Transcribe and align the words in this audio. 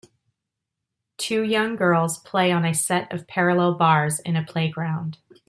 Two 1.17 1.43
young 1.43 1.75
girls 1.75 2.17
play 2.17 2.51
on 2.51 2.65
a 2.65 2.73
set 2.73 3.13
of 3.13 3.27
parallel 3.27 3.75
bars 3.75 4.19
in 4.19 4.35
a 4.35 4.43
playground. 4.43 5.19